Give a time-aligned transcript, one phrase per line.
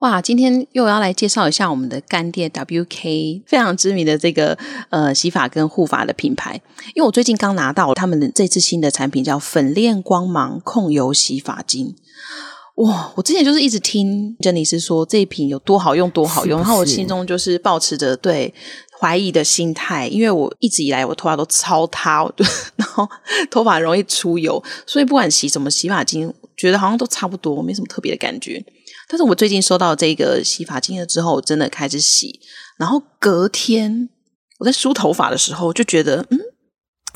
[0.00, 4.56] 哇，今天又要来介绍一下我们的干爹 WK，非常知名的这个
[4.90, 6.60] 呃洗发跟护发的品牌。
[6.94, 11.96] 因为我最近刚拿到他们的这次新的产品，叫粉链光芒控油洗发精。
[12.76, 18.54] 哇，我之前就是一直听珍妮斯说这一瓶有多好用，多好用，是是然后我心中就是抱持着对
[19.00, 22.24] 怀疑的心态，因为我一直以来我头发都超塌，
[22.76, 23.04] 然后
[23.50, 28.64] 头发容易出油，所以不管洗什么洗发精，觉得好像都差不多，没什么特别的感觉。
[29.08, 32.40] 但是我最近收到这个洗发精了之后，我真的开始洗，
[32.76, 34.08] 然后隔天
[34.58, 36.38] 我在梳头发的时候就觉得，嗯，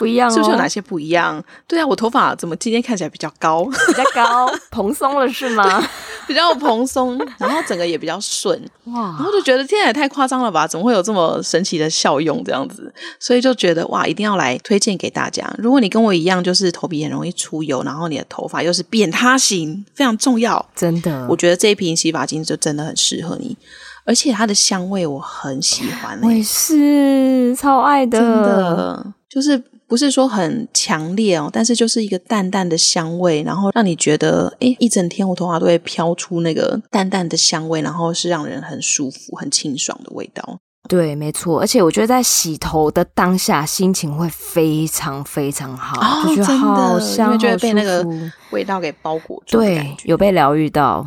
[0.03, 1.41] 不一样哦，是不是有哪些不一样？
[1.69, 5.81] 对啊，我头发怎么今天看起来比较高，比较高， 蓬松了是吗？
[6.27, 10.67] 比较蓬松，然后整个也比较顺哇，然后就觉得天啊，也太夸张了吧？
[10.67, 12.93] 怎么会有这么神奇的效用这样子？
[13.21, 15.49] 所以就觉得哇，一定要来推荐给大家。
[15.59, 23.57] 如果你跟我一样，就是头皮很容易出油，然后你的头发又是扁塌型，非常重要，真的，我觉得这一瓶洗发精就真的很适合你，
[24.05, 29.63] 而且它的香味我很喜欢、欸，我也是超爱的，真的就是。
[29.93, 40.59] 不是说很强烈哦，但是就是一个淡淡的香味，然后让你觉得，哎，一整天我头发都会飘出那个淡淡的香味，然后是让人很舒服、很清爽的味道。
[40.89, 48.03] 对，没错，而且我觉得在洗头的当下，心情会非常非常好，哦、就觉得好香，因为觉得被那个
[48.51, 51.07] 味道给包裹住，对，有被疗愈到。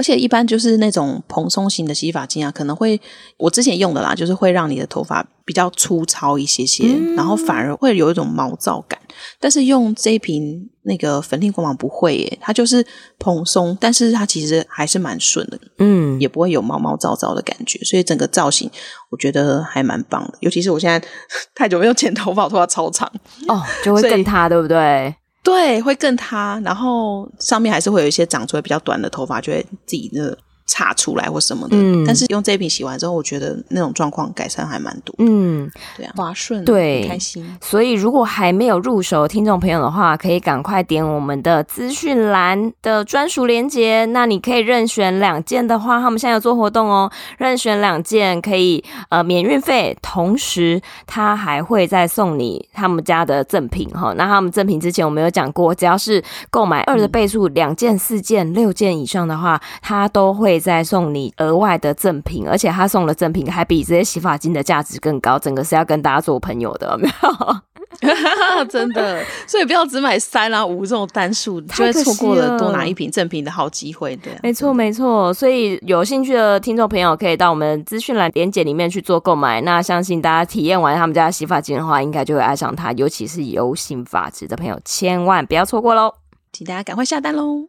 [0.00, 2.98] 而且一般就是那种蓬松型的洗发精啊，可能会
[3.36, 8.98] 我之前用的啦，就是会让你的头发比较粗糙一些些，嗯、然后反而会有一种毛躁感。
[9.38, 12.82] 但是用这一瓶那个粉链光芒不会耶，它就是
[13.18, 17.78] 蓬松，但是它其实还是蛮顺的，嗯，也不会有毛毛躁躁的感觉。
[17.80, 18.70] 所以整个造型
[19.10, 21.06] 我觉得还蛮棒的，尤其是我现在
[21.54, 23.06] 太久没有剪头发，头发超长
[23.48, 25.14] 哦，就会更塌，对不对？
[25.42, 30.36] 对，会更塌，然后上面还是会有一些长出来比较短的头发，就会自己那个。
[30.70, 37.44] 擦出来或什么的，嗯，但是用这一瓶洗完之后，我觉得那种状况改善还蛮多，嗯，对啊，滑顺，对，开心。
[37.60, 44.04] 所以如果还没有入手听众朋友的话，可以赶快点我们的资讯栏的专属链接。
[44.12, 54.14] 那你可以任选两件的话，他们现在有做活动哦，任选两件可以呃免运费，同时他还会再送你他们家的赠品哈。
[54.16, 60.59] 那他们赠品之前我们有讲过，只要是购买二的倍数，两件、四件、六件以上的话，他都会。
[60.60, 67.56] 再送你额外的赠品，而且他送的赠品还比这些洗发精的价值更高，整个是要跟大家做朋友的，没有？
[68.70, 74.16] 真的，所以不要只买三啊五这种单数，就会错过了多拿一瓶赠品的好机会。
[74.16, 75.34] 对，没错没错。
[75.34, 79.60] 所以有兴趣的听众朋友可以到我们资讯栏连结里面去做购买。
[79.62, 82.92] 那相信大家体验完他们家的洗发精的话，应该就会爱上它。
[82.92, 86.14] 尤其是油性发质的朋友，千万不要错过喽！
[86.52, 87.68] 请大家赶快下单喽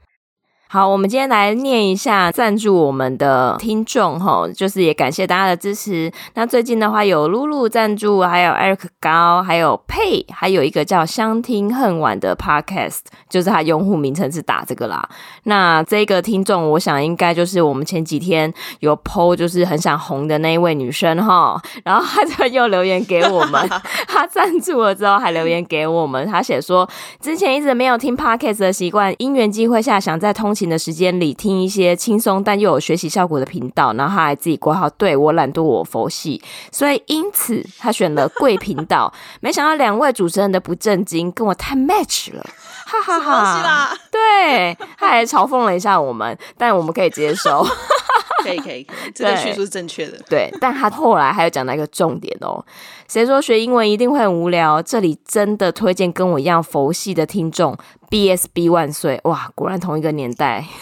[0.73, 6.09] 好，我们今天来念一下赞助我们的听众哈，就是也感谢大家的支持。
[6.35, 12.99] 那最近的话，有露露赞助，还有 Eric 高，还有佩，还有一个叫相听恨晚的 Podcast，
[13.29, 15.09] 就是他用户名称是打这个啦。
[15.43, 21.61] 那这个听众，我想应该就是我们前几天有 PO，就是很想红的那一位女生哈。
[21.83, 23.69] 然后他就又留言给我们，
[24.07, 26.89] 他赞助了之后还留言给我们，他写说
[27.19, 36.41] 之前一直没有听 Podcast 的习惯，因缘机会下想在通勤的时间里听一些轻松但又有学习效果的频道，然后他还自己挂号，对，我懒惰我佛系，
[36.71, 39.13] 所以因此他选了贵频道。
[39.41, 42.45] 没想到两位主持人的不正经跟我太 match 了，
[42.85, 43.97] 哈哈哈！
[44.11, 47.65] 对，他还嘲讽了一下我们，但我们可以接受，
[48.43, 50.17] 可以可以可以，这个叙述是正确的。
[50.29, 52.63] 对，但他后来还有讲到一个重点哦，
[53.07, 54.81] 谁说学英文一定会很无聊？
[54.81, 57.77] 这里真的推荐跟我一样佛系的听众。
[58.11, 59.19] BSB 万岁！
[59.23, 60.65] 哇，果然同一个年代，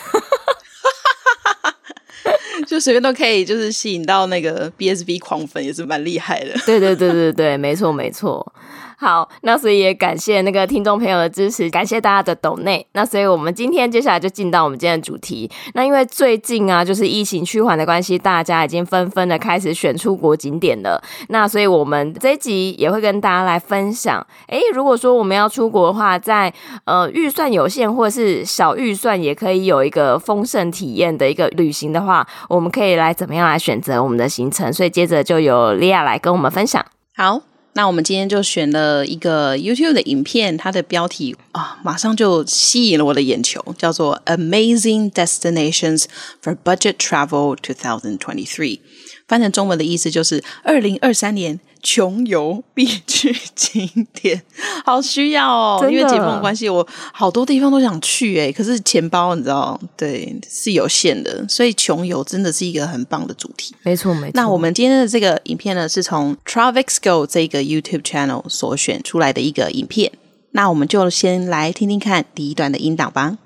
[2.68, 6.54] 就随便都可以，就是吸引到那个 BSB 狂粉，也是蛮厉害的。
[6.66, 8.54] 对对对对对，没错没错。
[9.02, 12.86] 好，那所以也感谢那个听众朋友的支持，感谢大家的抖内。
[12.92, 15.50] 那所以我们今天接下来就进到我们今天的主题。
[15.74, 21.02] 那因为最近啊，就是疫情趋缓的关系，大家已经纷纷的开始选出国景点了。
[21.30, 24.22] 那所以我们这一集也会跟大家来分享。
[24.50, 26.54] 诶，如果说我们要出国的话，在
[26.84, 34.74] 呃预算有限或是小预算也可以有一个丰盛体验的一个旅行的话，我们可以来怎么样来选择我们的行程？
[34.74, 36.86] 所以接着就由莉亚来跟我们分享。
[37.16, 37.49] 好。
[37.74, 46.06] 那我们今天就选了一个 YouTube 的影片，它的标题啊，马上就吸引了我的眼球，叫做 “Amazing Destinations
[46.44, 48.80] for Budget Travel 2023”。
[49.28, 51.60] 翻成中文的意思就是“二零二三年”。
[51.82, 54.42] 穷游必去景点，
[54.86, 55.88] 好需要哦！
[55.90, 63.74] 因为解封的关系，我好多地方都想去诶，可是钱包你知道，对，是有限的，所以穷游真的是一个很棒的主题。
[63.84, 64.32] 没错，没错。
[64.36, 70.12] 那我们今天的这个影片呢，是从 Travexgo 这个 YouTube channel 所选出来的一个影片。
[70.52, 73.38] 那我们就先来听听看第一段的音档吧。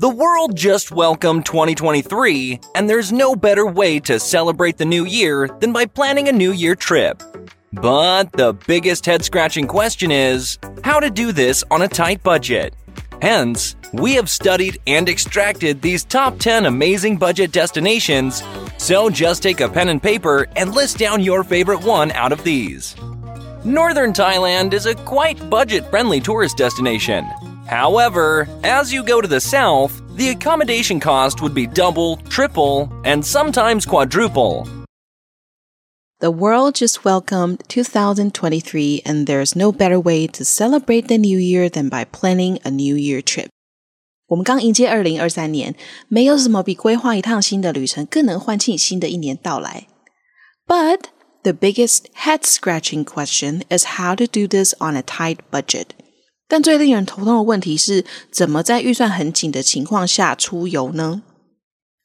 [0.00, 5.48] The world just welcomed 2023, and there's no better way to celebrate the new year
[5.58, 7.20] than by planning a New Year trip.
[7.72, 12.74] But the biggest head scratching question is how to do this on a tight budget.
[13.20, 18.44] Hence, we have studied and extracted these top 10 amazing budget destinations.
[18.76, 22.44] So just take a pen and paper and list down your favorite one out of
[22.44, 22.94] these.
[23.64, 27.26] Northern Thailand is a quite budget friendly tourist destination.
[27.67, 33.23] However, as you go to the south, the accommodation cost would be double, triple, and
[33.23, 34.67] sometimes quadruple.
[36.19, 41.67] The world just welcomed 2023, and there's no better way to celebrate the new year
[41.67, 43.49] than by planning a New Year trip.
[44.27, 45.75] 我们刚迎接二零二三年，
[46.07, 49.87] 没有什么比规划一趟新的旅程更能欢庆新的一年到来。
[50.65, 51.01] But
[51.43, 55.87] the biggest head-scratching question is how to do this on a tight budget.
[56.48, 61.22] 但最令人头痛的问题是，怎么在预算很紧的情况下出游呢？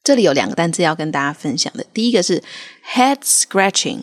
[0.04, 1.86] 这里有两个单字要跟大家分享的。
[1.94, 2.42] 第一个是
[2.94, 4.00] head scratching，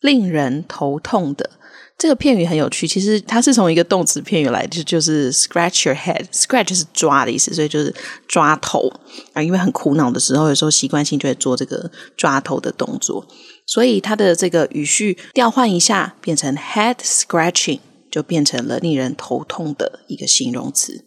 [0.00, 1.50] 令人头痛的。
[1.98, 6.24] 这个片语很有趣，其实它是从一个动词片语来的，就就是 scratch your head。
[6.32, 7.94] scratch 是抓的意思，所以就是
[8.26, 8.90] 抓头
[9.34, 9.42] 啊。
[9.42, 13.24] 因为很苦恼的时候，有时候习惯性就会做这个抓头的动作，
[13.66, 17.80] 所以它的这个语序调换一下，变成 head scratching。
[18.14, 21.04] 就变成了令人头痛的一个形容词。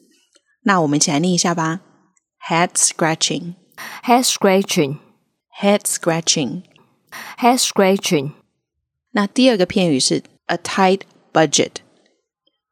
[0.63, 1.79] 那我们一起来念一下吧
[2.49, 8.31] ：head scratching，head scratching，head scratching，head scratching。
[9.11, 11.75] 那第二个片语是 a tight budget。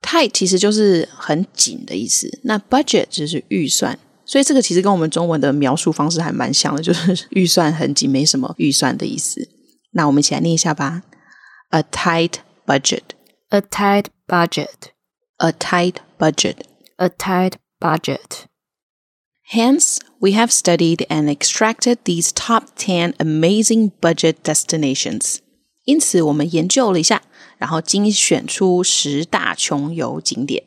[0.01, 9.47] tight 其实就是很紧的意思，那 budget 就是预算，所以这个其实跟我们中文的描述方式还蛮像的，就是预算很紧，没什么预算的意思。
[9.91, 11.03] 那我们一起来念一下吧
[11.69, 12.33] ：a tight
[12.65, 14.07] budget，a tight。
[14.27, 14.91] Budget,
[15.37, 16.65] a tight budget,
[16.97, 18.45] a tight budget.
[19.51, 25.37] Hence, we have studied and extracted these top 10 amazing budget destinations.
[25.83, 27.21] 因此，我们研究了一下，
[27.57, 30.63] 然后精选出十大穷游景点。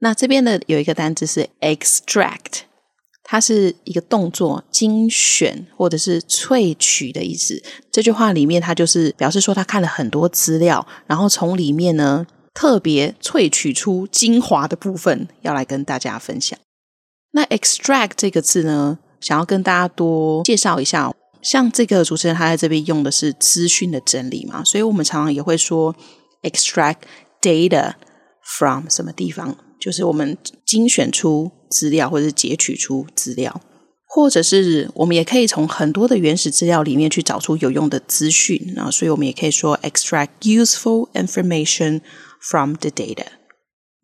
[0.00, 2.62] 那这边的有一个单字是 extract。
[3.28, 7.60] 它是一个动作，精选或者是萃取的意思。
[7.90, 12.24] 这句话里面，它就是表示说，他看了很多资料，然后从里面呢，
[12.56, 16.58] 特别萃取出精华的部分，要来跟大家分享。
[17.32, 21.12] 那 extract 这个字呢，想要跟大家多介绍一下。
[21.42, 25.94] 像这个主持人他在这边用的是资讯的整理嘛，所以我们常常也会说
[26.42, 27.02] extract
[27.42, 27.92] data
[28.42, 29.56] from 什么地方。
[29.78, 33.60] 就是我们精选出资料，或者是截取出资料，
[34.06, 38.72] 或者是我们也可以从很多的原始资料里面去找出有用的资讯。
[38.74, 42.00] 然后，所以我们也可以说 extract useful information
[42.40, 43.26] from the data。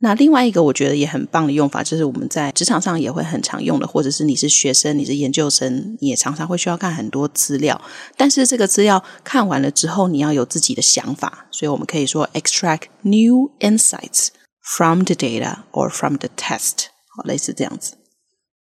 [0.00, 7.80] 那另外一个我觉得也很棒的用法，就是我们在职场上也会很常用的，或者是你是学生，你是研究生，你也常常会需要看很多资料。
[8.16, 14.28] 但是这个资料看完了之后，你要有自己的想法，所以我们可以说 extract new insights。
[14.64, 16.84] From the data or from the test，
[17.16, 17.94] 好，类似这样子，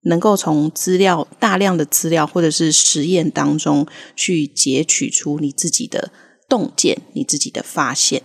[0.03, 6.11] 能够从资料大量的资料或者是实验当中去截取出你自己的
[6.49, 8.25] 洞见，你自己的发现。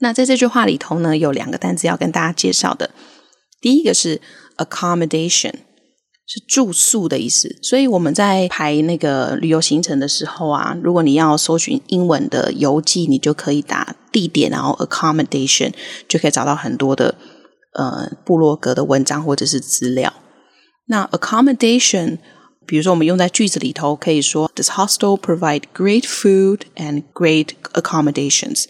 [0.01, 2.91] 那在这句话里头呢，有两个单词要跟大家介绍的。
[3.63, 4.21] 第一个是
[4.59, 5.55] accommodation，
[6.27, 7.59] 是住宿的意思。
[7.63, 15.73] 所以我们在排那个旅游行程的时候啊，如果你要搜寻英文的游记，你就可以打地点，然后 accommodation，
[16.07, 17.15] 就可以找到很多的
[17.75, 20.13] 呃部落格的文章或者是资料。
[20.87, 22.19] 那 accommodation，
[22.67, 28.65] 比如说我们用在句子里头，可以说 This hostel provide great food and great accommodations。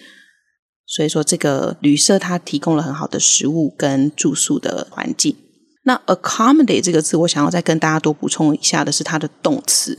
[0.94, 5.34] 所以说，这个旅社它提供了很好的食物跟住宿的环境。
[5.84, 9.96] 那 accommodate 这个字，我想要再跟大家多补充一下的是它的动词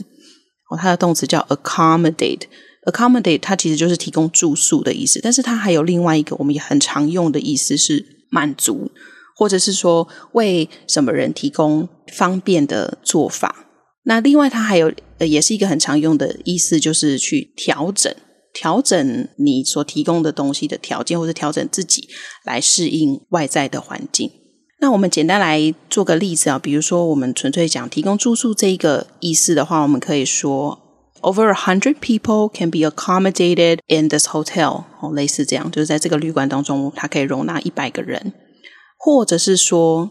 [0.70, 2.42] 哦，它的动词叫 accommodate。
[2.86, 8.92] accommodate 它其实就是提供住宿的意思，但是它还有另外一个我们也很常用的意思是满足，
[9.34, 13.66] 或者是说为什么人提供方便的做法。
[14.04, 18.14] 那另外它还有呃，也是一个很常用的意思，就是去调整。
[18.54, 22.08] 调整你所提供的东西的条件，或者调整自己
[22.44, 24.30] 来适应外在的环境。
[24.80, 30.78] 那我们简单来做个例子啊，比如说我们纯粹讲提供住宿这一个意思的话，我们可以说
[31.22, 38.32] Over a hundred people can be accommodated in this hotel，哦，类似这样，就是在这个旅馆当中，它可以容纳一百个人，
[38.98, 40.10] 或者是说，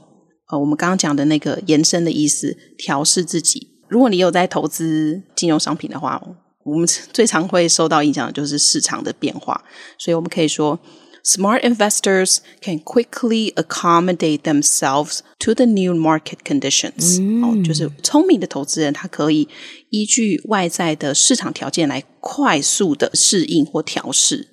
[0.51, 3.67] 呃，我们刚刚讲的那个延伸的意思，调试自己。
[3.87, 6.21] 如果你有在投资金融商品的话。
[6.63, 9.63] 我们最常会受到影响的就是市场的变化，
[9.97, 10.79] 所以我们可以说
[11.23, 17.19] ，smart investors can quickly accommodate themselves to the new market conditions。
[17.43, 19.47] 哦、嗯，就是聪明的投资人，他可以
[19.89, 24.49] 依据外在的市场条件来快速的适应或调试。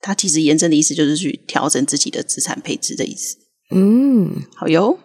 [0.00, 3.36] 它其实延伸的意思就是去调整自己的资产配置的意思。
[3.74, 4.98] 嗯，好哟，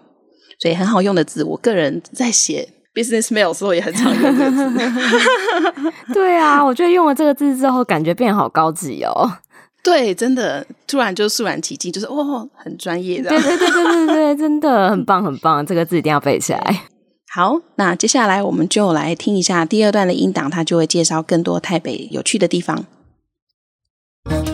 [0.60, 2.70] 所以很好用的字，我个人在写。
[2.94, 9.32] Business mail 时候也很常用这个字， 对啊，我觉得用了这个字之后，感觉变好高级哦。
[9.82, 13.30] 对，真的，突然就肃然起敬，就是哦，很专业的。
[13.30, 16.82] 对对对对对对，真的很棒很棒，这个字一定要背起来。
[17.34, 22.86] 好，那接下来我们就来听一下第二段的音档，它就会介绍更多台北有趣的地方。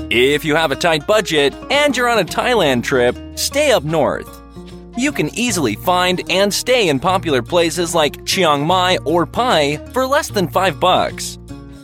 [0.10, 4.27] If you have a tight budget and you're on a Thailand trip, stay up north.
[4.98, 10.08] You can easily find and stay in popular places like Chiang Mai or Pai for
[10.08, 11.38] less than 5 bucks.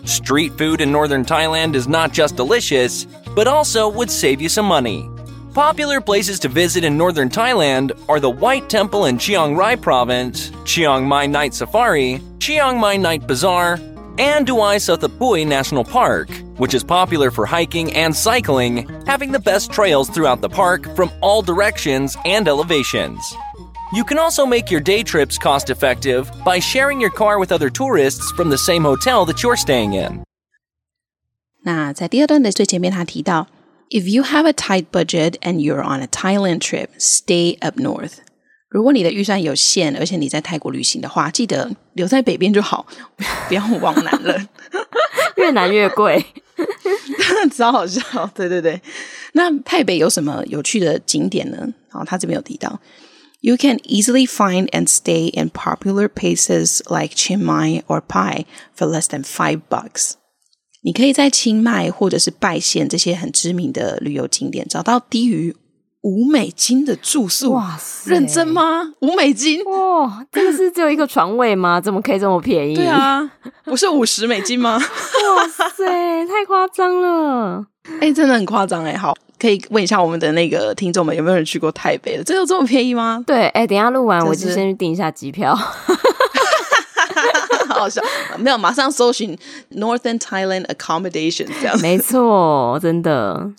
[0.05, 3.05] Street food in northern Thailand is not just delicious,
[3.36, 5.08] but also would save you some money.
[5.53, 10.51] Popular places to visit in northern Thailand are the White Temple in Chiang Rai Province,
[10.65, 13.77] Chiang Mai Night Safari, Chiang Mai Night Bazaar,
[14.18, 19.70] and Duai Sothapui National Park, which is popular for hiking and cycling, having the best
[19.70, 23.18] trails throughout the park from all directions and elevations.
[23.94, 27.70] You can also make your day trips cost effective by sharing your car with other
[27.70, 30.25] tourists from the same hotel that you're staying in.
[31.62, 33.47] 那在第二段的最前面，他提到，
[33.90, 38.18] If you have a tight budget and you're on a Thailand trip, stay up north.
[38.74, 42.84] 如果你的预算有限，而且你在泰国旅行的话，记得留在北边就好，
[43.48, 44.36] 不要往南了。
[45.38, 46.25] 越南越贵，
[47.56, 48.01] 超好笑。
[48.34, 48.82] 对对对，
[49.34, 51.68] 那泰北有什么有趣的景点呢？
[51.88, 52.80] 好，他这边有提到
[53.42, 59.06] ，You can easily find and stay in popular places like Chiang Mai or Pai for less
[59.06, 60.13] than five bucks。
[60.82, 65.56] 你可以在清迈或者是拜县这些很知名的旅游景点找到低于
[66.03, 68.93] 五美金的住宿，哇塞，认真吗？
[69.00, 69.63] 五美金？
[69.63, 71.79] 哇，这个是只有一个床位吗？
[71.81, 72.75] 怎么可以这么便宜？
[72.75, 73.29] 对啊，
[73.63, 74.74] 不是五十美金吗？
[74.74, 75.86] 哇塞，
[76.27, 77.65] 太夸张了！
[78.01, 78.98] 哎、欸，真的很夸张哎。
[78.98, 82.24] 好，可以问一下我们的那个听众们，有没有人去过台北的？
[82.24, 83.24] 真的有这么便宜吗？
[83.25, 85.55] 对，哎、欸，等一下录完我就先去订一下机票。
[85.55, 85.75] 好
[87.79, 88.01] 好笑，
[88.38, 89.38] 没有，马上搜寻
[89.75, 91.79] Northern Thailand Accommodation 这样。
[91.81, 93.51] 没错，真的。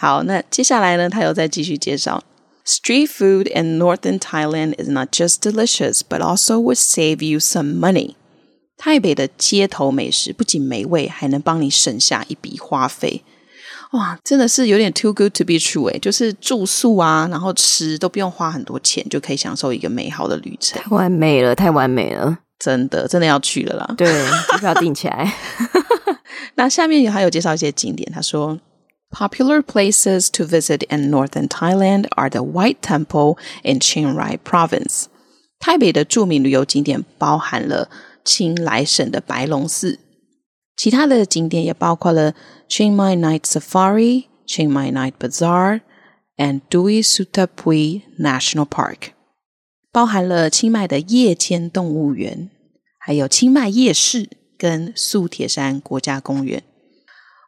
[0.00, 2.22] 好，那接下来呢，他又再继续介绍
[2.64, 8.14] ，Street food in Northern Thailand is not just delicious, but also would save you some money。
[8.76, 13.24] 泰北的街头美食不仅美味，还能帮你省下一笔花费。
[13.90, 20.80] 哇，真的是有点 too good to be true 哎，就是住宿啊，然后吃都不用花很多钱，就可以享受一个美好的旅程。
[20.80, 23.94] 太完美了，太完美了，真的，真的要去了啦。
[23.96, 24.06] 对，
[24.52, 25.34] 机票订起来。
[26.54, 28.56] 那下面有还有介绍一些景点，他说。
[29.11, 35.05] Popular places to visit in northern Thailand are the White Temple in Chiang Rai Province。
[35.59, 37.89] 泰北的着名旅游景点包含了
[38.25, 39.99] 清莱省的白龙寺，
[40.75, 42.33] 其他的景点也包括了
[42.67, 45.81] Chiang Mai Night Safari、Chiang Mai Night Bazaar
[46.35, 49.11] and Doi Sutapui National Park，
[49.91, 52.49] 包含了清迈的夜间动物园，
[52.97, 56.63] 还有清迈夜市跟素铁山国家公园。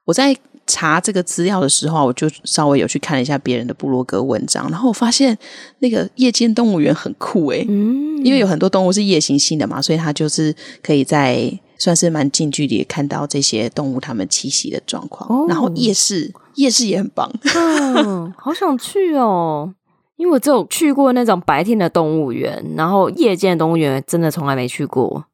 [0.05, 0.38] 我在
[0.70, 5.36] 查这个资料的时候，我就稍微有去看了一下别人的部落格文章，然后我发现
[5.80, 15.28] 那个夜间动物园很酷诶，嗯，因为有很多动物是夜行性的嘛，所以它就是可以在算是蛮近距离看到这些动物它们栖息的状况。
[15.28, 19.74] 哦，然后夜市夜市也很棒，嗯，好想去哦，
[20.16, 25.24] 因为我只有去过那种白天的动物园，然后夜间的动物园真的从来没去过，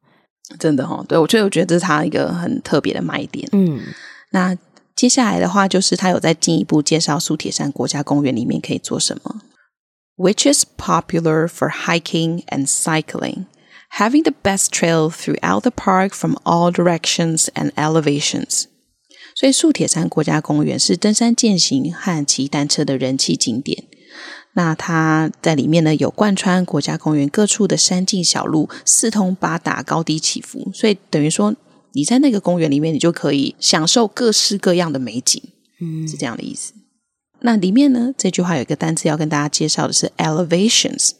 [0.58, 3.80] 真的哈，哦，对，我觉得我觉得这是它一个很特别的卖点，嗯，
[4.30, 4.56] 那。
[4.96, 9.42] 接下来的话，就是他有在进一步介绍素铁山国家公园里面可以做什么
[10.16, 13.44] ，which is popular for hiking and cycling,
[13.98, 18.64] having the best trail throughout the park from all directions and elevations。
[19.34, 23.84] 所以素铁山国家公园是登山健行和骑单车的人气景点。
[24.54, 31.54] 那它在里面呢，有贯穿国家公园各处的山径小路，四通八达，高低起伏，所以等于说。
[31.96, 35.42] 你在那个公园里面，你就可以享受各式各样的美景，
[35.80, 36.74] 嗯，是这样的意思。
[37.40, 41.12] 那里面呢，这句话有一个单词要跟大家介绍的是 elevations。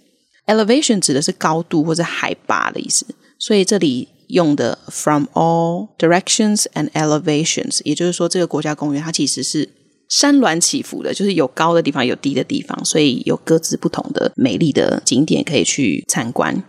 [0.45, 3.07] elevation 指的是高度或者海拔的意思，
[3.39, 9.67] 所以这里用的 from all directions and elevations，也就是说，这个国家公园它其实是
[10.11, 16.63] 山峦起伏的，就是有高的地方，有低的地方，所以有各自不同的美丽的景点可以去参观。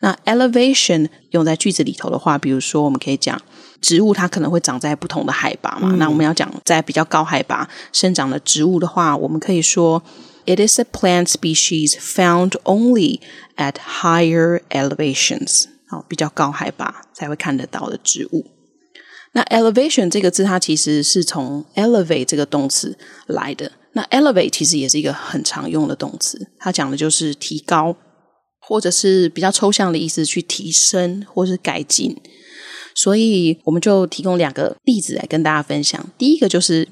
[0.00, 3.40] 那 elevation 用在句子里头的话，比如说我们可以讲
[3.80, 5.88] 植物它可能会长在不同的海拔嘛。
[5.90, 10.02] 嗯、那我们要讲在比较高海拔生长的植物的话，我们可以说
[10.44, 13.20] It is a plant species found only
[13.56, 15.64] at higher elevations。
[15.88, 18.46] 好，比较高海拔才会看得到的植物。
[19.32, 23.72] 那 elevation 这个字它其实是从 elevate 这个动词来的。
[23.92, 27.96] 那 elevate 其实也是一个很常用的动词，它讲的就是提高。
[28.68, 32.16] 或者是比较抽象的意思，去提升或是改进，
[32.96, 36.04] 所以我们就提供两个例子来跟大家分享。
[36.18, 36.88] 第一个就是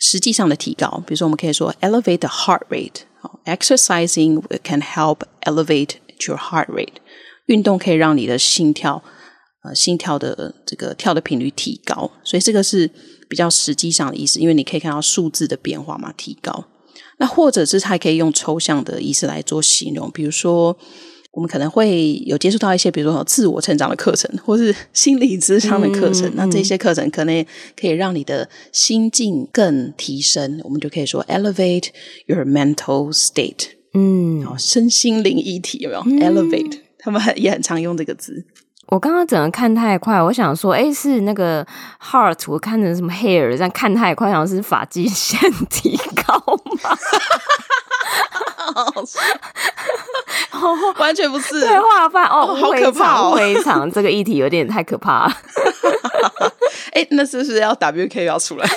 [0.00, 6.94] 实际上的提高，比如说我们可以说 elevate the heart rate，exercising can help elevate your heart rate，
[7.48, 9.02] 运动可以让你的心跳，
[9.62, 12.90] 呃，心跳的这个跳的频率提高，所以这个是
[13.28, 16.64] 比较实际上的意思，因为你可以看到数字的变化嘛，提高。
[17.18, 20.74] 那或者是它可以用抽象的意思来做形容，比如说。
[21.32, 26.28] 我们可能会有接触到一些，比如说自我成长的课程，或是 心理咨商的课程。
[26.30, 27.46] 嗯、那这些课程可能
[27.80, 30.60] 可以让你的心境更提升。
[30.64, 31.90] 我们就可以说 elevate
[32.26, 33.68] your mental state。
[33.94, 38.44] 嗯，好，身心灵一体有没有、嗯、？elevate，他们也很常用这个字。
[38.88, 41.64] 我刚刚整个看太快，我想说，哎，是那个
[42.02, 45.38] heart，我看成什么 hair，这样看太快，好像是发际线
[45.70, 46.34] 提高
[46.82, 46.98] 吗？
[50.98, 53.34] 完全不是，对话犯哦，好可怕哦！
[53.38, 55.32] 非常这个议题有点太可怕了。
[56.92, 58.66] 哎，那是不是要 WK 要出来？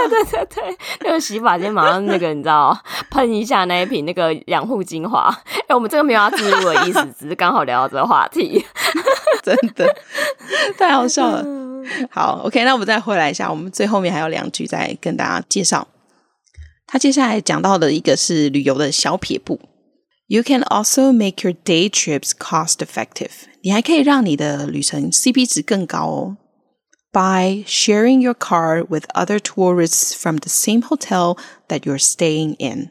[0.00, 2.76] 对对对对对，那个洗发精马上那个你知道，
[3.10, 5.28] 喷一下那一瓶那个养护精华。
[5.66, 8.64] 哎，我们这个没有要植入的意思，只是刚好聊到这个话题，
[9.42, 9.92] 真的
[10.76, 11.44] 太好笑了。
[12.10, 15.86] 好，OK，那我们再回来一下，我们最后面还有两句再跟大家介绍。
[16.86, 19.60] 他接下来讲到的一个是旅游的小撇步。
[20.30, 23.30] You can also make your day trips cost effective。
[23.62, 26.36] 你还可以让你的旅程 CP 值更高哦。
[27.10, 31.38] By sharing your car with other tourists from the same hotel
[31.68, 32.90] that you're staying in。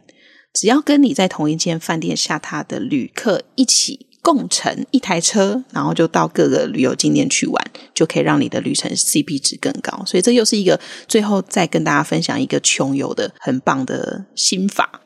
[0.52, 4.08] 只要跟你在同一间饭店下榻的旅客一起。
[4.24, 10.04] 共乘一台车，然后就到各个旅游景点去玩，就可以让你的旅程 CP 值更高。
[10.06, 15.00] 所以这又是一个最后再跟大家分享一个穷游的很棒的心法。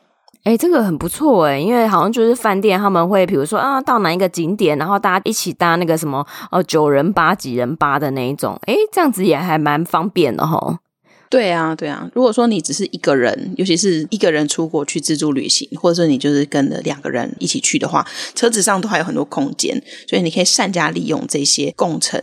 [0.44, 10.80] 哎，这个很不错哎，因为好像就是饭店他们会，比如说啊，到哪一个景点，然后大家一起搭那个什么哦九人八几人八的那一种，哎，这样子也还蛮方便的哈。
[11.30, 12.10] 对啊，对啊。
[12.12, 22.20] 如果说你只是一个人，尤其是一个人出国去自助旅行，或者说你就是跟了两个人一起去的话，车子上都还有很多空间，所以你可以善加利用这些共乘。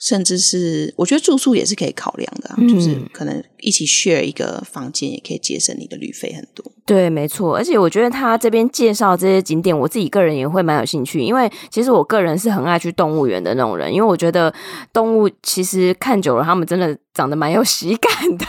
[0.00, 6.64] 甚至是我觉得住宿也是可以考量的，啊，嗯，就是可能一起 share 一个房间，也可以节省你的旅费很多。
[6.86, 7.54] 对，没错。
[7.54, 14.52] 而且我觉得他这边介绍这些景点，我自己个人也会蛮有兴趣，因为其实我个人是很爱去动物园的那种人，因为我觉得
[14.92, 18.46] 动物其实看久了，他们真的长得蛮有喜感的。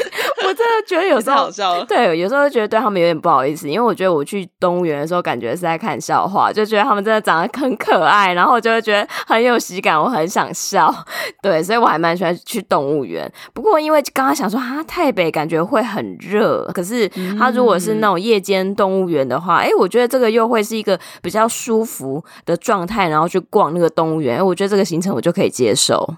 [0.00, 10.92] 对，我真的觉得有时候好笑，对，有时候觉得对他们有点不好意思，因为我觉得我去动物园的时候，感觉是在看笑话，就觉得他们真的长得很可爱，然后就会觉得很有喜感，我很想笑。
[11.42, 13.30] 对，所以我还蛮喜欢去动物园。
[13.52, 26.08] 不过因为刚刚想说啊，台北感觉会很热，可是它如果是那种夜间动物园的话，哎、嗯，我觉得这个又会是一个比较舒服的状态，然后去逛那个动物园，哎，我觉得这个行程我就可以接受。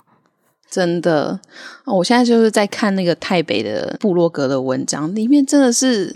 [0.70, 1.38] 真的，
[1.84, 6.14] 我现在就是在看那个台北的部落格的文章，里面真的是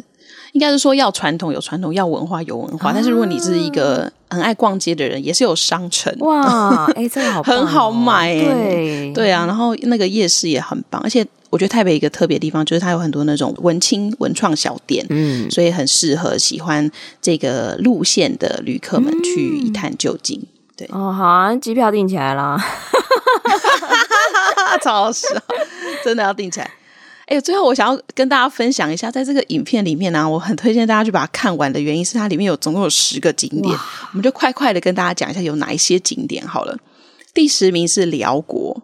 [0.53, 2.91] 应该是说要传统有传统，要文化有文化。
[2.91, 9.45] 啊、但是如果你是一个很爱逛街的人，也是有商城哇， 哎、欸，这个好、哦、很好买、欸，对对啊。
[9.45, 16.89] 然后那个夜市也很棒，而且我觉得台北一个特别的地方就是它有很多那种文青文创小店，嗯，所以很适合喜欢
[17.21, 20.39] 这个路线的旅客们去一探究竟。
[20.39, 22.57] 嗯、对哦，好啊，机票订起来了。
[24.85, 25.29] 超好笑，
[26.05, 26.71] 真的要定起来。
[27.27, 36.77] 哎，最后我想要跟大家分享一下，在这个影片里面呢、啊，我很推荐大家去把它看完的原因是它里面有总共有十个景点，我们就快快的跟大家讲一下有哪一些景点好了。
[37.33, 38.79] 第十名是辽国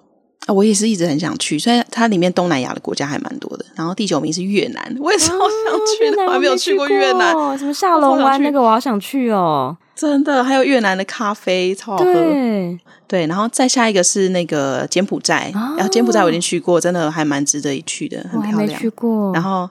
[0.46, 3.66] 啊，我也是一直很想去，所以它里面东南亚的国家还蛮多的。
[3.74, 9.76] 然后第九名是越南，我也是好想去的，我还没有去过越南，什么下龙湾那个我好想去哦。
[10.00, 12.04] 真的，还有越南的咖啡超好喝。
[12.04, 18.66] 对，对，然后再下一个是那个柬埔寨，然后、哦、柬埔寨我已经去过，真的还蛮值得一去的，很漂亮。
[18.66, 19.30] 没去过。
[19.34, 19.68] 然后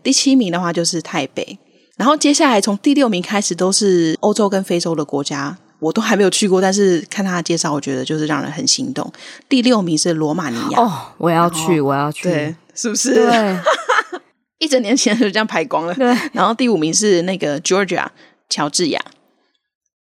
[0.00, 1.58] 第七名的话就是台北，
[1.96, 9.12] 然后接下来从第六名开始都是欧洲跟非洲的国家，我都还没有去过，但是看他的介绍，我觉得就是让人很心动。
[9.48, 13.14] 第六名是罗马尼亚，哦，我要去，我要去，对，是不是？
[13.14, 13.58] 对，
[14.64, 15.94] 一整年前就这样排光了。
[15.96, 18.06] 对，然后第五名是那个 Georgia，
[18.48, 19.02] 乔治亚。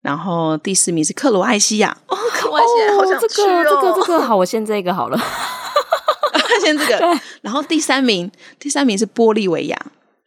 [0.02, 5.18] 然后第四名是克罗埃西亚哦，克罗埃西亚好想去哦，这个这个这个好，我先这个好了，
[6.62, 7.20] 先这个。
[7.42, 9.78] 然后第三名，第三名是玻利维亚，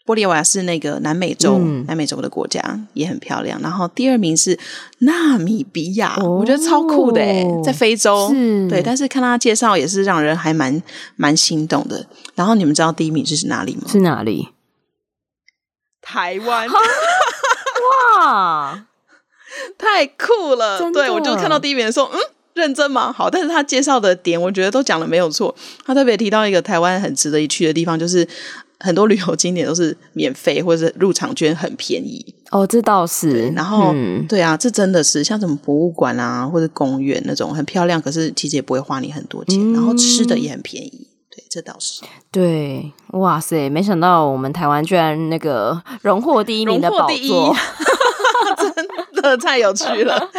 [0.07, 3.61] 玻利维亚是那个南美洲，嗯、南美洲的国家也很漂亮。
[3.61, 4.59] 然后第二名是
[5.01, 8.81] 纳米比亚，哦、我觉得超酷的诶，在非洲，是对。
[8.83, 10.81] 但是看他介绍也是让人还蛮
[11.17, 12.07] 蛮心动的。
[12.37, 13.83] 然后你们知道第一名是哪里吗？
[13.89, 14.51] 是哪里？
[16.01, 16.69] 台湾。
[19.95, 19.99] 哇！
[19.99, 22.19] 太酷了，对，我就看到第一名说，嗯，
[22.55, 23.13] 认真吗？
[23.13, 25.55] 好，但是他介绍的点，我觉得都讲的没有错。
[25.87, 28.27] 他特别提到一个台湾很值得一去的地方，就是
[28.81, 32.35] 很多旅游景点都是免费，或者是入场券很便宜。
[32.51, 33.49] 哦，这倒是。
[33.51, 41.07] 然后，嗯、对啊，这真的是像什么博物馆啊，或者公园那种很漂亮，可是其实也不会花你很多钱，嗯、然后吃的也很便宜。
[41.31, 42.03] 对，这倒是。
[42.31, 47.57] 对，哇塞，没想到我们台湾居然那个荣获第一名的宝座。
[49.25, 50.31] 真的太有趣了，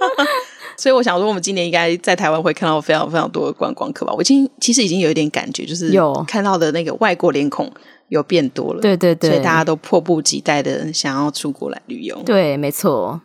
[0.76, 4.12] 所以我想说，我们今年应该在台湾会看到非常非常多的观光客吧。
[4.16, 7.70] 我已经其实已经有一点感觉，就是有看到的那个外国脸孔
[8.08, 12.22] 有变多了，对对对，所以大家都迫不及待的想要出国来旅游。
[12.24, 13.20] 对，没错。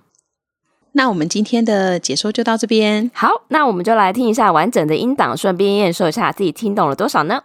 [0.91, 7.43] 那我们今天的解说就到这边，好，那我们就来听一下完整的音档，顺便验收一下自己听懂了多少呢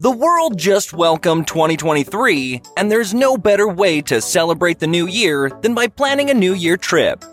[0.00, 5.48] ？The world just welcomed 2023, and there's no better way to celebrate the new year
[5.62, 7.24] than by planning a new year trip.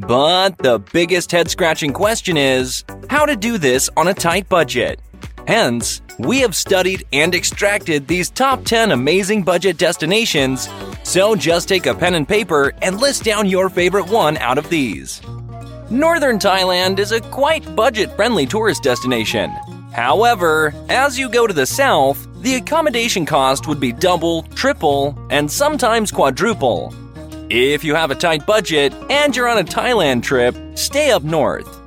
[0.00, 5.00] But the biggest head scratching question is how to do this on a tight budget.
[5.46, 10.68] Hence, we have studied and extracted these top 10 amazing budget destinations.
[11.04, 14.68] So just take a pen and paper and list down your favorite one out of
[14.68, 15.22] these.
[15.88, 19.52] Northern Thailand is a quite budget friendly tourist destination.
[19.92, 25.50] However, as you go to the south, the accommodation cost would be double, triple, and
[25.50, 26.94] sometimes quadruple.
[27.50, 31.80] If you have a tight budget and you're on a Thailand trip, stay up north.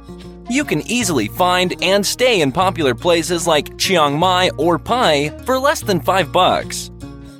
[0.49, 5.57] You can easily find and stay in popular places like Chiang Mai or Pai for
[5.57, 6.91] less than 5 bucks.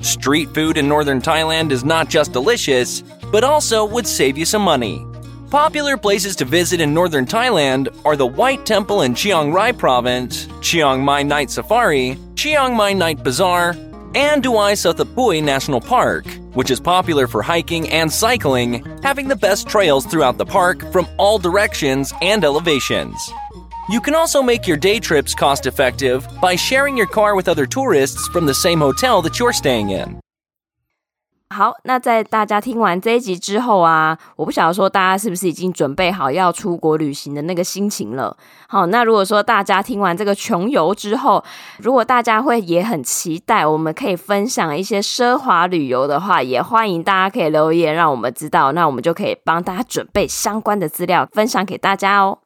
[0.02, 4.62] Street food in northern Thailand is not just delicious, but also would save you some
[4.62, 5.06] money.
[5.51, 10.47] Popular places to visit in northern Thailand are the White Temple in Chiang Rai Province,
[10.61, 13.71] Chiang Mai Night Safari, Chiang Mai Night Bazaar,
[14.15, 19.67] and Duai Sathapui National Park, which is popular for hiking and cycling, having the best
[19.67, 23.29] trails throughout the park from all directions and elevations.
[23.89, 27.65] You can also make your day trips cost effective by sharing your car with other
[27.65, 30.17] tourists from the same hotel that you're staying in.
[31.51, 38.35] 好，那在大家听完这一集之后啊，我不晓得说大家是不是已经准备好要出国旅行的那个心情了。
[38.69, 41.43] 好，那如果说大家听完这个穷游之后，
[41.79, 52.39] 如果大家会也很期待我们可以分享一些奢华旅游的话，也欢迎大家可以留言让我们知道，那我们就可以帮大家准备相关的资料分享给大家哦。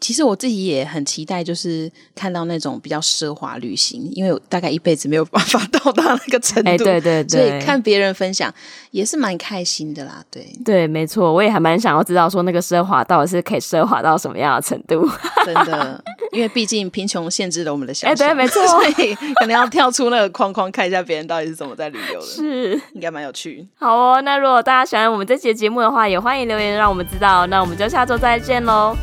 [0.00, 6.68] 其实我自己也很期待，就是看到那种比较奢华旅行，因为我大概一辈子没有办法到达那个程度。
[6.68, 8.52] 哎，对对对，所以看别人分享
[8.90, 10.22] 也是蛮开心的啦。
[10.30, 15.08] 对对，没错，我也还蛮想要知道说那个奢华到底是可以奢华到什么样的程度。
[15.46, 18.28] 真的，因为毕竟贫穷限制了我们的想象。
[18.28, 22.26] 哎，对，没错，所以可能要跳出那个框框，看一下别人到底是怎么在旅游的。
[22.26, 23.66] 是，应该蛮有趣。
[23.78, 27.46] 好哦，那如果大家喜欢我们这期节目的话，也欢迎留言让我们知道。
[27.46, 28.94] 那我们就下周再见喽。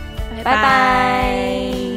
[0.44, 1.91] 拜拜。